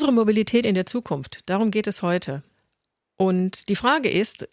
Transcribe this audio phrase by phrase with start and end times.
[0.00, 2.42] Unsere Mobilität in der Zukunft, darum geht es heute.
[3.18, 4.48] Und die Frage ist,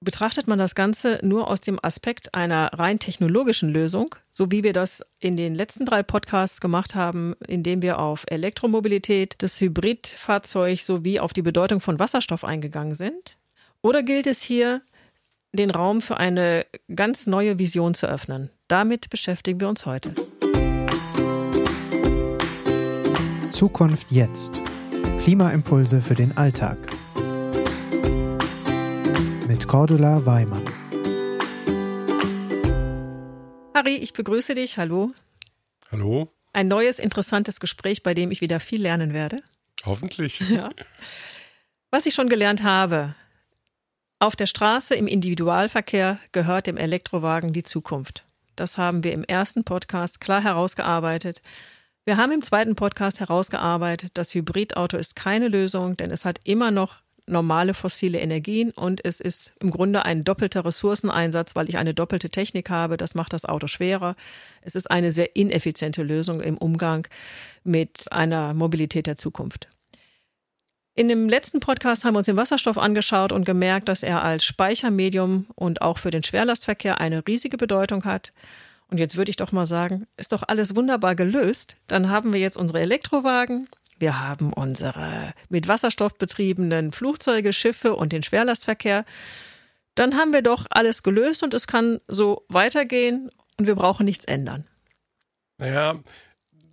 [0.00, 4.74] betrachtet man das Ganze nur aus dem Aspekt einer rein technologischen Lösung, so wie wir
[4.74, 11.18] das in den letzten drei Podcasts gemacht haben, indem wir auf Elektromobilität, das Hybridfahrzeug sowie
[11.18, 13.38] auf die Bedeutung von Wasserstoff eingegangen sind?
[13.80, 14.82] Oder gilt es hier,
[15.54, 18.50] den Raum für eine ganz neue Vision zu öffnen?
[18.68, 20.12] Damit beschäftigen wir uns heute.
[23.58, 24.60] Zukunft jetzt.
[25.20, 26.78] Klimaimpulse für den Alltag
[29.48, 30.62] mit Cordula Weimann.
[33.74, 34.78] Harry, ich begrüße dich.
[34.78, 35.10] Hallo.
[35.90, 36.32] Hallo.
[36.52, 39.38] Ein neues, interessantes Gespräch, bei dem ich wieder viel lernen werde.
[39.84, 40.40] Hoffentlich.
[40.48, 40.70] Ja.
[41.90, 43.16] Was ich schon gelernt habe,
[44.20, 48.24] auf der Straße im Individualverkehr gehört dem Elektrowagen die Zukunft.
[48.54, 51.42] Das haben wir im ersten Podcast klar herausgearbeitet.
[52.08, 56.70] Wir haben im zweiten Podcast herausgearbeitet, das Hybridauto ist keine Lösung, denn es hat immer
[56.70, 61.92] noch normale fossile Energien und es ist im Grunde ein doppelter Ressourceneinsatz, weil ich eine
[61.92, 62.96] doppelte Technik habe.
[62.96, 64.16] Das macht das Auto schwerer.
[64.62, 67.06] Es ist eine sehr ineffiziente Lösung im Umgang
[67.62, 69.68] mit einer Mobilität der Zukunft.
[70.94, 74.46] In dem letzten Podcast haben wir uns den Wasserstoff angeschaut und gemerkt, dass er als
[74.46, 78.32] Speichermedium und auch für den Schwerlastverkehr eine riesige Bedeutung hat.
[78.90, 81.76] Und jetzt würde ich doch mal sagen, ist doch alles wunderbar gelöst.
[81.86, 88.12] Dann haben wir jetzt unsere Elektrowagen, wir haben unsere mit Wasserstoff betriebenen Flugzeuge, Schiffe und
[88.12, 89.04] den Schwerlastverkehr.
[89.94, 94.24] Dann haben wir doch alles gelöst und es kann so weitergehen und wir brauchen nichts
[94.24, 94.66] ändern.
[95.58, 95.98] Naja,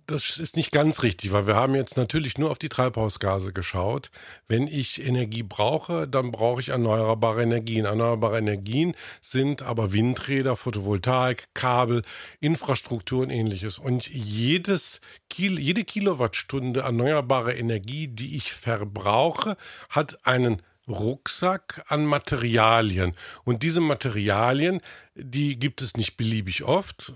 [0.06, 4.10] das ist nicht ganz richtig, weil wir haben jetzt natürlich nur auf die Treibhausgase geschaut.
[4.46, 7.84] Wenn ich Energie brauche, dann brauche ich erneuerbare Energien.
[7.84, 12.02] Erneuerbare Energien sind aber Windräder, Photovoltaik, Kabel,
[12.40, 13.78] Infrastruktur und ähnliches.
[13.78, 19.56] Und jedes Kil jede Kilowattstunde erneuerbare Energie, die ich verbrauche,
[19.90, 23.14] hat einen Rucksack an Materialien.
[23.44, 24.80] Und diese Materialien,
[25.14, 27.12] die gibt es nicht beliebig oft.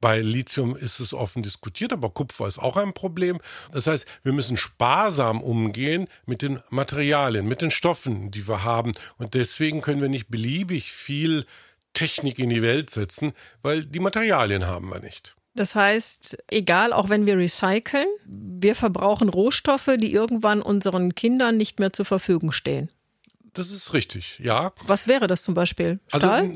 [0.00, 3.38] Bei Lithium ist es offen diskutiert, aber Kupfer ist auch ein Problem.
[3.70, 8.92] Das heißt, wir müssen sparsam umgehen mit den Materialien, mit den Stoffen, die wir haben.
[9.18, 11.44] Und deswegen können wir nicht beliebig viel
[11.92, 15.36] Technik in die Welt setzen, weil die Materialien haben wir nicht.
[15.54, 21.80] Das heißt, egal, auch wenn wir recyceln, wir verbrauchen Rohstoffe, die irgendwann unseren Kindern nicht
[21.80, 22.90] mehr zur Verfügung stehen.
[23.54, 24.72] Das ist richtig, ja.
[24.86, 25.98] Was wäre das zum Beispiel?
[26.08, 26.42] Stahl?
[26.42, 26.52] Also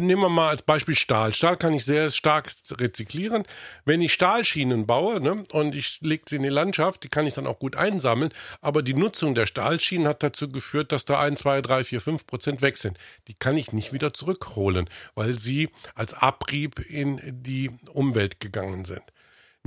[0.00, 1.34] nehmen wir mal als Beispiel Stahl.
[1.34, 3.44] Stahl kann ich sehr stark rezyklieren.
[3.84, 7.34] Wenn ich Stahlschienen baue ne, und ich lege sie in die Landschaft, die kann ich
[7.34, 8.32] dann auch gut einsammeln.
[8.60, 12.26] Aber die Nutzung der Stahlschienen hat dazu geführt, dass da ein, zwei, drei, vier, fünf
[12.26, 12.98] Prozent weg sind.
[13.28, 19.02] Die kann ich nicht wieder zurückholen, weil sie als Abrieb in die Umwelt gegangen sind.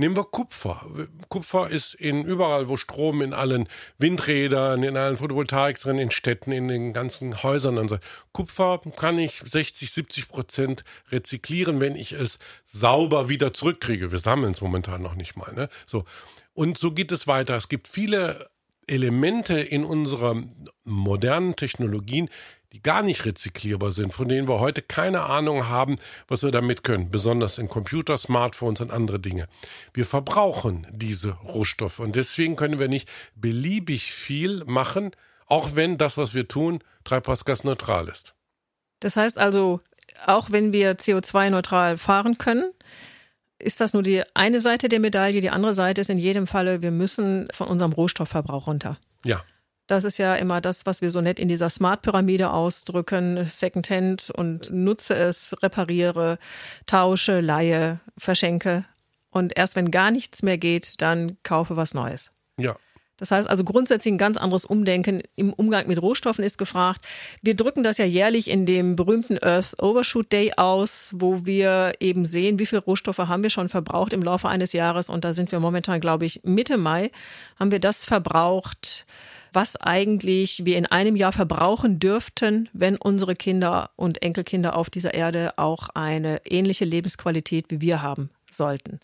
[0.02, 0.84] Nehmen wir Kupfer.
[1.28, 3.68] Kupfer ist in überall, wo Strom in allen
[3.98, 7.98] Windrädern, in allen Photovoltaiks drin, in Städten, in den ganzen Häusern und so.
[8.32, 14.10] Kupfer kann ich 60, 70 Prozent rezyklieren, wenn ich es sauber wieder zurückkriege.
[14.10, 15.52] Wir sammeln es momentan noch nicht mal.
[15.52, 15.68] Ne?
[15.86, 16.04] So.
[16.52, 17.56] Und so geht es weiter.
[17.56, 18.48] Es gibt viele
[18.88, 22.28] Elemente in unseren modernen Technologien,
[22.72, 25.96] die gar nicht rezyklierbar sind, von denen wir heute keine Ahnung haben,
[26.26, 29.46] was wir damit können, besonders in Computer, Smartphones und andere Dinge.
[29.92, 35.12] Wir verbrauchen diese Rohstoffe und deswegen können wir nicht beliebig viel machen,
[35.46, 38.34] auch wenn das, was wir tun, treibhausgasneutral ist.
[39.00, 39.80] Das heißt also,
[40.26, 42.72] auch wenn wir CO2-neutral fahren können,
[43.58, 45.40] ist das nur die eine Seite der Medaille.
[45.40, 48.98] Die andere Seite ist in jedem Falle, wir müssen von unserem Rohstoffverbrauch runter.
[49.24, 49.42] Ja.
[49.92, 53.46] Das ist ja immer das, was wir so nett in dieser Smart-Pyramide ausdrücken.
[53.50, 56.38] Secondhand und nutze es, repariere,
[56.86, 58.86] tausche, leihe, verschenke.
[59.30, 62.32] Und erst wenn gar nichts mehr geht, dann kaufe was Neues.
[62.56, 62.74] Ja.
[63.18, 67.06] Das heißt also grundsätzlich ein ganz anderes Umdenken im Umgang mit Rohstoffen ist gefragt.
[67.42, 72.24] Wir drücken das ja jährlich in dem berühmten Earth Overshoot Day aus, wo wir eben
[72.24, 75.10] sehen, wie viele Rohstoffe haben wir schon verbraucht im Laufe eines Jahres.
[75.10, 77.10] Und da sind wir momentan, glaube ich, Mitte Mai,
[77.60, 79.04] haben wir das verbraucht,
[79.52, 85.14] was eigentlich wir in einem Jahr verbrauchen dürften, wenn unsere Kinder und Enkelkinder auf dieser
[85.14, 89.00] Erde auch eine ähnliche Lebensqualität wie wir haben sollten.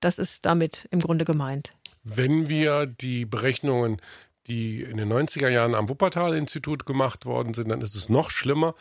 [0.00, 1.74] Das ist damit im Grunde gemeint.
[2.02, 4.00] Wenn wir die Berechnungen
[4.48, 8.74] die in den 90er Jahren am Wuppertal-Institut gemacht worden sind, dann ist es noch schlimmer.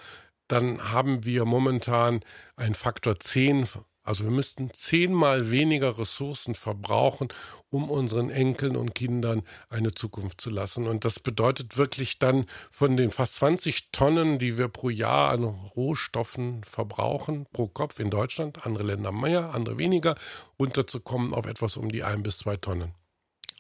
[0.48, 2.22] Dann haben wir momentan
[2.56, 3.68] einen Faktor 10
[4.04, 7.28] also wir müssten zehnmal weniger Ressourcen verbrauchen,
[7.70, 10.88] um unseren Enkeln und Kindern eine Zukunft zu lassen.
[10.88, 15.44] Und das bedeutet wirklich dann von den fast 20 Tonnen, die wir pro Jahr an
[15.44, 20.16] Rohstoffen verbrauchen, pro Kopf in Deutschland, andere Länder mehr, andere weniger,
[20.60, 22.94] runterzukommen auf etwas um die ein bis zwei Tonnen.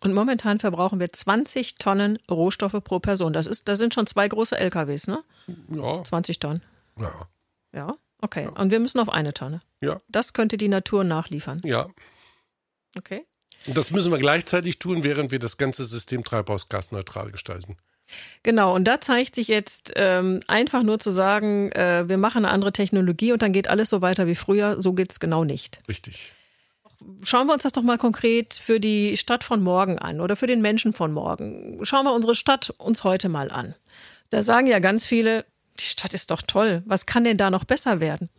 [0.03, 3.33] Und momentan verbrauchen wir 20 Tonnen Rohstoffe pro Person.
[3.33, 5.23] Das ist, das sind schon zwei große LKWs, ne?
[5.69, 6.03] Ja.
[6.03, 6.63] 20 Tonnen.
[6.99, 7.27] Ja.
[7.73, 7.95] Ja.
[8.21, 8.47] Okay.
[8.47, 9.59] Und wir müssen auf eine Tonne.
[9.81, 9.99] Ja.
[10.07, 11.59] Das könnte die Natur nachliefern.
[11.63, 11.89] Ja.
[12.97, 13.25] Okay.
[13.67, 17.77] Und das müssen wir gleichzeitig tun, während wir das ganze System treibhausgasneutral gestalten.
[18.43, 22.53] Genau, und da zeigt sich jetzt ähm, einfach nur zu sagen, äh, wir machen eine
[22.53, 24.81] andere Technologie und dann geht alles so weiter wie früher.
[24.81, 25.79] So geht's genau nicht.
[25.87, 26.33] Richtig.
[27.23, 30.47] Schauen wir uns das doch mal konkret für die Stadt von morgen an oder für
[30.47, 31.79] den Menschen von morgen.
[31.83, 33.75] Schauen wir unsere Stadt uns heute mal an.
[34.29, 35.45] Da sagen ja ganz viele,
[35.81, 36.83] die Stadt ist doch toll.
[36.85, 38.29] Was kann denn da noch besser werden?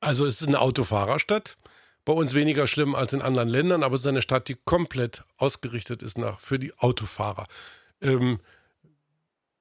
[0.00, 1.56] Also es ist eine Autofahrerstadt.
[2.04, 5.24] Bei uns weniger schlimm als in anderen Ländern, aber es ist eine Stadt, die komplett
[5.36, 7.46] ausgerichtet ist nach, für die Autofahrer.
[8.00, 8.40] Ähm,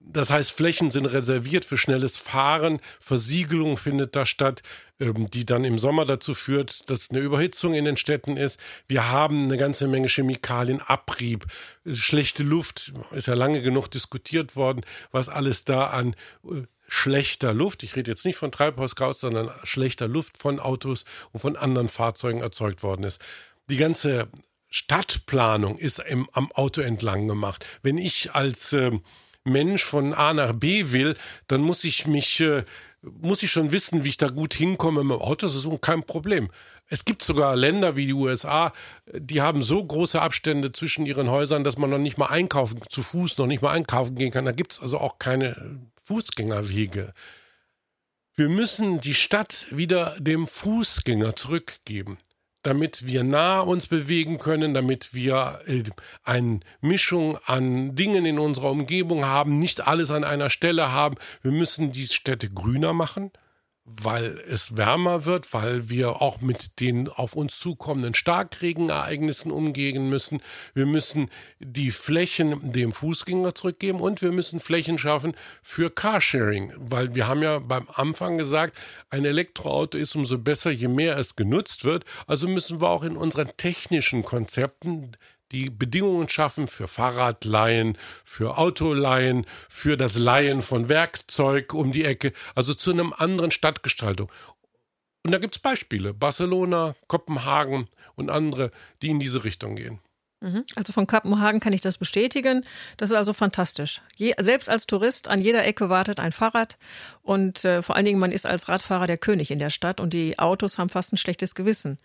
[0.10, 4.62] das heißt, Flächen sind reserviert für schnelles Fahren, Versiegelung findet da statt,
[5.00, 8.60] ähm, die dann im Sommer dazu führt, dass eine Überhitzung in den Städten ist.
[8.88, 11.46] Wir haben eine ganze Menge Chemikalien, Abrieb,
[11.92, 17.84] schlechte Luft, ist ja lange genug diskutiert worden, was alles da an äh, schlechter Luft,
[17.84, 21.04] ich rede jetzt nicht von Treibhausgas, sondern schlechter Luft von Autos
[21.34, 23.22] und von anderen Fahrzeugen erzeugt worden ist.
[23.70, 24.30] Die ganze
[24.70, 27.66] Stadtplanung ist im, am Auto entlang gemacht.
[27.84, 28.92] Wenn ich als äh,
[29.44, 31.16] Mensch von A nach B will,
[31.48, 32.64] dann muss ich mich, äh,
[33.02, 35.48] muss ich schon wissen, wie ich da gut hinkomme mit dem Auto.
[35.48, 36.50] Das ist kein Problem.
[36.90, 38.72] Es gibt sogar Länder wie die USA,
[39.14, 43.04] die haben so große Abstände zwischen ihren Häusern, dass man noch nicht mal einkaufen, zu
[43.04, 44.46] Fuß noch nicht mal einkaufen gehen kann.
[44.46, 47.14] Da gibt es also auch keine Fußgängerwege.
[48.36, 52.18] Wir müssen die Stadt wieder dem Fußgänger zurückgeben
[52.64, 55.84] damit wir nah uns bewegen können, damit wir äh,
[56.26, 61.16] eine Mischung an Dingen in unserer Umgebung haben, nicht alles an einer Stelle haben.
[61.42, 63.32] Wir müssen die Städte grüner machen
[63.90, 70.42] weil es wärmer wird, weil wir auch mit den auf uns zukommenden Starkregenereignissen umgehen müssen.
[70.74, 71.30] Wir müssen
[71.60, 77.42] die Flächen dem Fußgänger zurückgeben und wir müssen Flächen schaffen für Carsharing, weil wir haben
[77.42, 78.78] ja beim Anfang gesagt,
[79.10, 82.04] ein Elektroauto ist umso besser, je mehr es genutzt wird.
[82.28, 85.14] Also müssen wir auch in unseren technischen Konzepten
[85.52, 92.34] die Bedingungen schaffen für Fahrradleihen, für Autoleihen, für das Leihen von Werkzeug um die Ecke,
[92.56, 94.32] also zu einem anderen Stadtgestaltung.
[95.24, 98.72] Und da gibt es Beispiele, Barcelona, Kopenhagen und andere,
[99.02, 100.00] die in diese Richtung gehen.
[100.40, 100.66] Mhm.
[100.76, 102.64] Also von Kopenhagen kann ich das bestätigen.
[102.98, 104.02] Das ist also fantastisch.
[104.16, 106.78] Je, selbst als Tourist an jeder Ecke wartet ein Fahrrad
[107.24, 110.14] und äh, vor allen Dingen man ist als Radfahrer der König in der Stadt und
[110.14, 111.98] die Autos haben fast ein schlechtes Gewissen.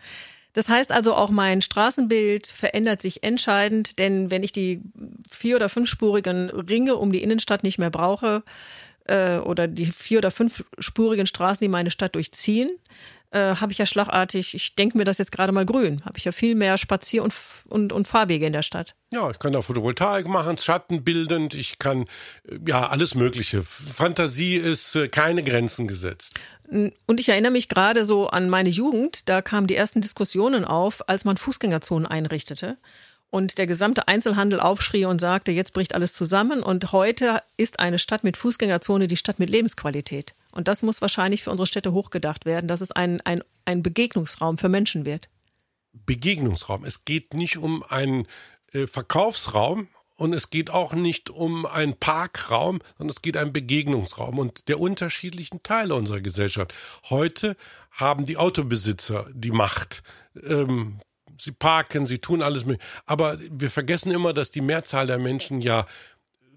[0.53, 4.83] Das heißt also, auch mein Straßenbild verändert sich entscheidend, denn wenn ich die
[5.31, 8.43] vier- oder fünfspurigen Ringe um die Innenstadt nicht mehr brauche,
[9.07, 12.71] äh, oder die vier- oder fünfspurigen Straßen, die meine Stadt durchziehen,
[13.33, 16.25] äh, habe ich ja schlagartig, ich denke mir das jetzt gerade mal grün, habe ich
[16.25, 17.33] ja viel mehr Spazier- und,
[17.69, 18.95] und, und Fahrwege in der Stadt.
[19.13, 22.03] Ja, ich kann da Photovoltaik machen, schattenbildend, ich kann
[22.49, 23.63] äh, ja alles Mögliche.
[23.63, 26.39] Fantasie ist äh, keine Grenzen gesetzt.
[27.07, 31.07] Und ich erinnere mich gerade so an meine Jugend, da kamen die ersten Diskussionen auf,
[31.07, 32.79] als man Fußgängerzonen einrichtete
[33.29, 37.99] und der gesamte Einzelhandel aufschrie und sagte, jetzt bricht alles zusammen und heute ist eine
[37.99, 40.35] Stadt mit Fußgängerzone die Stadt mit Lebensqualität.
[40.53, 44.59] Und das muss wahrscheinlich für unsere Städte hochgedacht werden, dass es ein, ein, ein Begegnungsraum
[44.59, 45.29] für Menschen wird.
[45.93, 46.85] Begegnungsraum.
[46.85, 48.27] Es geht nicht um einen
[48.73, 53.53] äh, Verkaufsraum und es geht auch nicht um einen Parkraum, sondern es geht um einen
[53.53, 56.75] Begegnungsraum und der unterschiedlichen Teile unserer Gesellschaft.
[57.11, 57.57] Heute
[57.91, 60.03] haben die Autobesitzer die Macht.
[60.43, 61.01] Ähm,
[61.39, 62.81] sie parken, sie tun alles mit.
[63.07, 65.87] Aber wir vergessen immer, dass die Mehrzahl der Menschen ja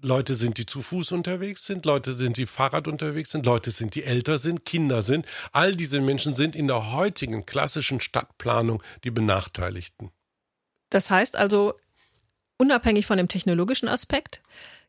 [0.02, 3.94] Leute sind, die zu Fuß unterwegs sind, Leute sind, die Fahrrad unterwegs sind, Leute sind,
[3.94, 5.26] die älter sind, Kinder sind.
[5.52, 10.10] All diese Menschen sind in der heutigen klassischen Stadtplanung die Benachteiligten.
[10.90, 11.74] Das heißt also,
[12.58, 14.42] unabhängig von dem technologischen Aspekt,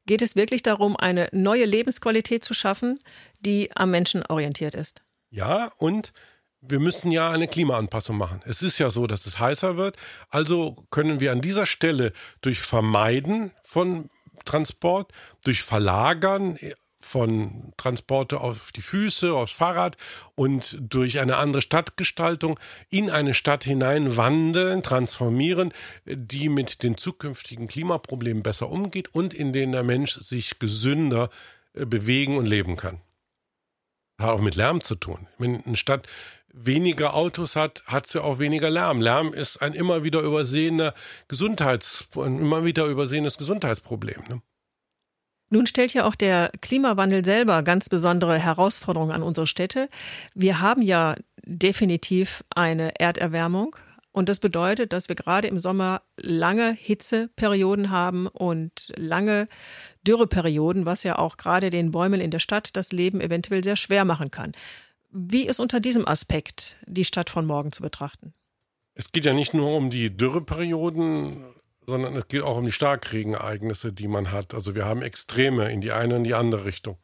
[0.05, 2.99] geht es wirklich darum, eine neue Lebensqualität zu schaffen,
[3.39, 5.03] die am Menschen orientiert ist.
[5.29, 6.13] Ja, und
[6.61, 8.41] wir müssen ja eine Klimaanpassung machen.
[8.45, 9.95] Es ist ja so, dass es heißer wird.
[10.29, 14.09] Also können wir an dieser Stelle durch Vermeiden von
[14.45, 15.11] Transport,
[15.43, 16.57] durch Verlagern
[16.99, 19.97] von Transporte auf die Füße, aufs Fahrrad
[20.35, 25.73] und durch eine andere Stadtgestaltung in eine Stadt hinein wandeln, transformieren,
[26.05, 31.29] die mit den zukünftigen Klimaproblemen besser umgeht und in denen der Mensch sich gesünder
[31.73, 33.01] äh, bewegen und leben kann.
[34.19, 35.27] Hat auch mit Lärm zu tun.
[35.37, 36.07] Wenn eine Stadt
[36.59, 39.01] weniger Autos hat, hat sie auch weniger Lärm.
[39.01, 40.93] Lärm ist ein immer wieder übersehener
[41.27, 44.23] Gesundheits, immer wieder übersehenes Gesundheitsproblem.
[44.29, 44.41] Ne?
[45.49, 49.87] Nun stellt ja auch der Klimawandel selber ganz besondere Herausforderungen an unsere Städte.
[50.33, 53.75] Wir haben ja definitiv eine Erderwärmung
[54.17, 59.47] Und das bedeutet, dass wir gerade im Sommer lange Hitzeperioden haben und lange
[60.07, 64.05] Dürreperioden, was ja auch gerade den Bäumen in der Stadt das Leben eventuell sehr schwer
[64.05, 64.53] machen kann.
[65.09, 68.33] Wie ist unter diesem Aspekt die Stadt von morgen zu betrachten?
[68.93, 71.45] Es geht ja nicht nur um die Dürreperioden,
[71.85, 74.53] sondern es geht auch um die Starkregenereignisse, die man hat.
[74.53, 76.97] Also wir haben Extreme in die eine und die andere Richtung.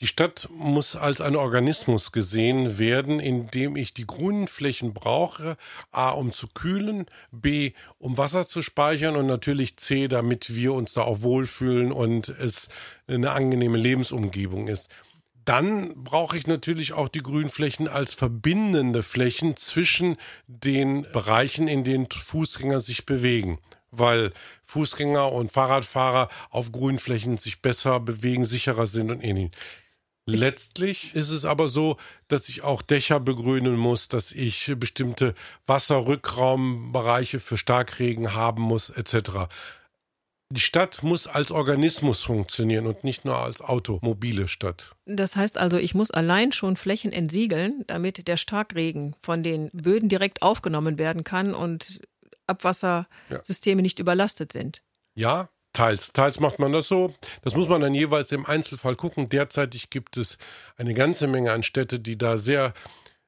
[0.00, 5.56] Die Stadt muss als ein Organismus gesehen werden, in dem ich die grünen Flächen brauche,
[5.92, 10.94] a, um zu kühlen, b, um Wasser zu speichern und natürlich c, damit wir uns
[10.94, 12.68] da auch wohlfühlen und es
[13.06, 14.88] eine angenehme Lebensumgebung ist.
[15.44, 22.08] Dann brauche ich natürlich auch die Grünflächen als verbindende Flächen zwischen den Bereichen, in denen
[22.10, 23.58] Fußgänger sich bewegen
[23.96, 24.32] weil
[24.64, 29.52] Fußgänger und Fahrradfahrer auf Grünflächen sich besser bewegen, sicherer sind und ähnliches.
[30.26, 31.98] Letztlich ist es aber so,
[32.28, 35.34] dass ich auch Dächer begrünen muss, dass ich bestimmte
[35.66, 39.48] Wasserrückraumbereiche für Starkregen haben muss, etc.
[40.54, 44.94] Die Stadt muss als Organismus funktionieren und nicht nur als automobile Stadt.
[45.04, 50.08] Das heißt also, ich muss allein schon Flächen entsiegeln, damit der Starkregen von den Böden
[50.08, 52.02] direkt aufgenommen werden kann und
[52.46, 53.82] Abwassersysteme ja.
[53.82, 54.82] nicht überlastet sind.
[55.16, 56.12] Ja, Teils.
[56.12, 57.12] Teils macht man das so.
[57.42, 59.28] Das muss man dann jeweils im Einzelfall gucken.
[59.28, 60.38] Derzeitig gibt es
[60.76, 62.74] eine ganze Menge an Städte, die da sehr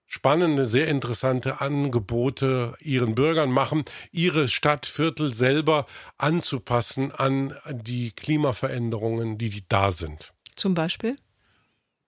[0.07, 5.87] spannende, sehr interessante Angebote ihren Bürgern machen, ihre Stadtviertel selber
[6.19, 10.33] anzupassen an die Klimaveränderungen, die da sind.
[10.55, 11.17] Zum Beispiel?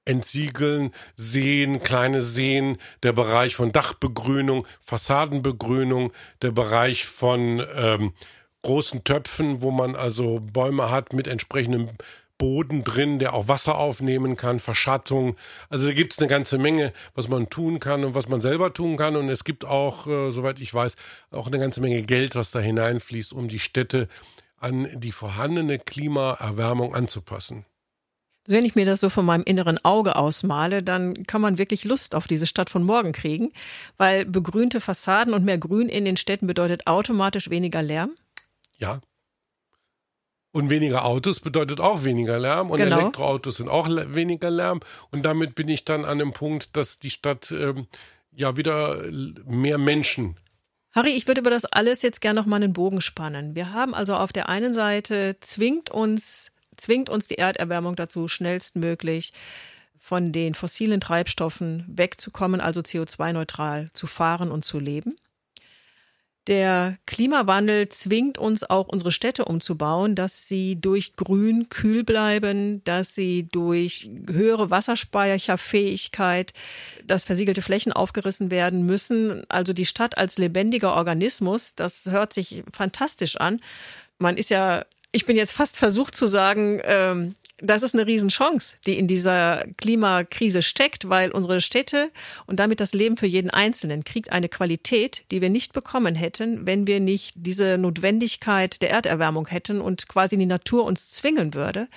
[0.05, 8.14] Entsiegeln, Seen, kleine Seen, der Bereich von Dachbegrünung, Fassadenbegrünung, der Bereich von ähm,
[8.62, 11.90] großen Töpfen, wo man also Bäume hat mit entsprechendem
[12.38, 15.37] Boden drin, der auch Wasser aufnehmen kann, Verschattung.
[15.68, 18.73] Also da gibt es eine ganze Menge, was man tun kann und was man selber
[18.73, 19.16] tun kann.
[19.16, 20.95] Und es gibt auch, äh, soweit ich weiß,
[21.33, 24.09] auch eine ganze Menge Geld, was da hineinfließt, um die Städte
[24.57, 27.64] an die vorhandene Klimaerwärmung anzupassen.
[28.50, 32.14] Wenn ich mir das so von meinem inneren Auge ausmale, dann kann man wirklich Lust
[32.14, 33.52] auf diese Stadt von morgen kriegen,
[33.99, 38.12] weil begrünte Fassaden und mehr Grün in den Städten bedeutet automatisch weniger Lärm.
[38.78, 39.00] Ja.
[40.50, 42.99] Und weniger Autos bedeutet auch weniger Lärm und genau.
[42.99, 44.81] Elektroautos sind auch weniger Lärm.
[45.11, 47.87] Und damit bin ich dann an dem Punkt, dass die Stadt ähm,
[48.33, 49.02] ja wieder
[49.45, 50.37] mehr Menschen
[50.99, 53.55] Harry, ich würde über das alles jetzt gerne noch mal einen Bogen spannen.
[53.55, 59.33] Wir haben also auf der einen Seite zwingt uns, zwingt uns die Erderwärmung dazu, schnellstmöglich
[59.97, 65.14] von den fossilen Treibstoffen wegzukommen, also CO2-neutral zu fahren und zu leben.
[66.49, 73.14] Der Klimawandel zwingt uns auch unsere Städte umzubauen, dass sie durch Grün kühl bleiben, dass
[73.14, 76.55] sie durch höhere Wasserspeicherfähigkeit,
[77.05, 79.43] dass versiegelte Flächen aufgerissen werden müssen.
[79.50, 83.61] Also die Stadt als lebendiger Organismus, das hört sich fantastisch an.
[84.19, 88.77] Man ist ja ich bin jetzt fast versucht zu sagen, ähm, das ist eine Riesenchance,
[88.87, 92.11] die in dieser Klimakrise steckt, weil unsere Städte
[92.47, 96.67] und damit das Leben für jeden Einzelnen kriegt eine Qualität, die wir nicht bekommen hätten,
[96.67, 101.88] wenn wir nicht diese Notwendigkeit der Erderwärmung hätten und quasi die Natur uns zwingen würde,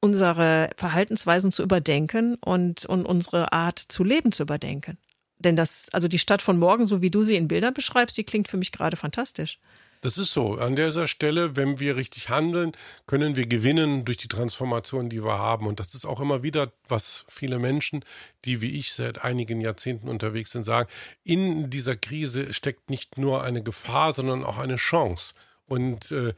[0.00, 4.98] unsere Verhaltensweisen zu überdenken und, und unsere Art zu leben zu überdenken.
[5.38, 8.24] Denn das, also die Stadt von morgen, so wie du sie in Bildern beschreibst, die
[8.24, 9.58] klingt für mich gerade fantastisch.
[10.02, 10.54] Das ist so.
[10.54, 12.72] An dieser Stelle, wenn wir richtig handeln,
[13.06, 15.66] können wir gewinnen durch die Transformation, die wir haben.
[15.66, 18.02] Und das ist auch immer wieder, was viele Menschen,
[18.46, 20.88] die wie ich seit einigen Jahrzehnten unterwegs sind, sagen.
[21.22, 25.34] In dieser Krise steckt nicht nur eine Gefahr, sondern auch eine Chance.
[25.66, 26.32] Und äh,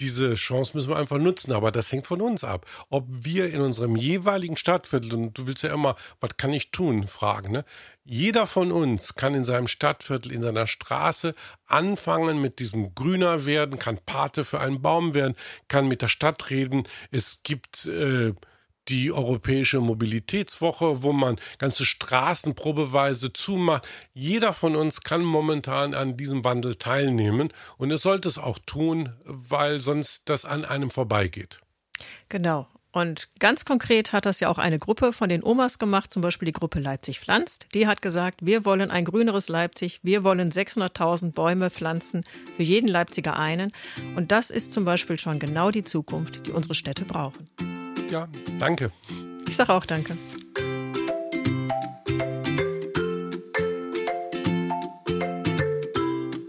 [0.00, 2.66] diese Chance müssen wir einfach nutzen, aber das hängt von uns ab.
[2.90, 7.06] Ob wir in unserem jeweiligen Stadtviertel, und du willst ja immer, was kann ich tun,
[7.08, 7.64] fragen, ne?
[8.04, 11.34] Jeder von uns kann in seinem Stadtviertel, in seiner Straße
[11.66, 15.36] anfangen mit diesem Grüner werden, kann Pate für einen Baum werden,
[15.68, 16.82] kann mit der Stadt reden.
[17.12, 18.32] Es gibt äh,
[18.88, 23.86] die Europäische Mobilitätswoche, wo man ganze Straßen probeweise zumacht.
[24.12, 29.10] Jeder von uns kann momentan an diesem Wandel teilnehmen und es sollte es auch tun,
[29.24, 31.60] weil sonst das an einem vorbeigeht.
[32.28, 32.66] Genau.
[32.94, 36.46] Und ganz konkret hat das ja auch eine Gruppe von den Omas gemacht, zum Beispiel
[36.46, 37.66] die Gruppe Leipzig pflanzt.
[37.72, 42.22] Die hat gesagt, wir wollen ein grüneres Leipzig, wir wollen 600.000 Bäume pflanzen,
[42.54, 43.72] für jeden Leipziger einen.
[44.14, 47.48] Und das ist zum Beispiel schon genau die Zukunft, die unsere Städte brauchen.
[48.12, 48.28] Ja,
[48.58, 48.92] danke.
[49.48, 50.18] Ich sage auch danke.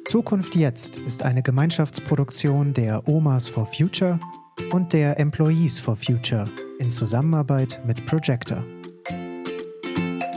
[0.04, 4.20] Zukunft jetzt ist eine Gemeinschaftsproduktion der Omas for Future
[4.74, 8.62] und der Employees for Future in Zusammenarbeit mit Projector.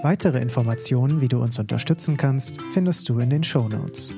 [0.04, 4.12] Weitere Informationen, wie du uns unterstützen kannst, findest du in den Show Notes.